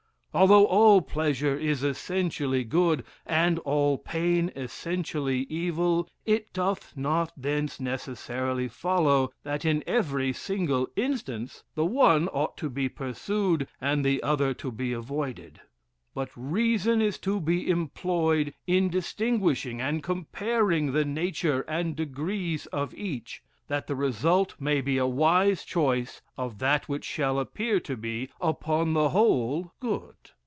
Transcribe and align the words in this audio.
Although 0.33 0.65
all 0.67 1.01
pleasure 1.01 1.57
is 1.57 1.83
essentially 1.83 2.63
good, 2.63 3.03
and 3.25 3.59
all 3.59 3.97
pain 3.97 4.49
essentially 4.55 5.39
evil, 5.49 6.07
it 6.25 6.53
doth 6.53 6.95
not 6.95 7.33
thence 7.35 7.81
necessarily 7.81 8.69
follow, 8.69 9.33
that 9.43 9.65
in 9.65 9.83
every 9.85 10.31
single 10.31 10.87
instance 10.95 11.65
the 11.75 11.83
one 11.85 12.29
ought 12.29 12.55
to 12.59 12.69
be 12.69 12.87
pursued, 12.87 13.67
and 13.81 14.05
the 14.05 14.23
other 14.23 14.53
to 14.53 14.71
be 14.71 14.93
avoided; 14.93 15.59
but 16.13 16.29
reason 16.37 17.01
is 17.01 17.17
to 17.17 17.41
be 17.41 17.69
employed 17.69 18.53
in 18.65 18.87
distinguishing 18.87 19.81
and 19.81 20.01
comparing 20.01 20.93
the 20.93 21.03
nature 21.03 21.65
and 21.67 21.93
degrees 21.97 22.67
of 22.67 22.93
each, 22.93 23.43
that 23.67 23.87
the 23.87 23.95
result 23.95 24.53
may 24.59 24.81
be 24.81 24.97
a 24.97 25.07
wise 25.07 25.63
choice 25.63 26.21
of 26.37 26.57
that 26.59 26.89
which 26.89 27.05
shall 27.05 27.39
appear 27.39 27.79
to 27.79 27.95
be, 27.95 28.29
upon 28.41 28.91
the 28.91 29.09
whole, 29.09 29.71
good. 29.79 30.13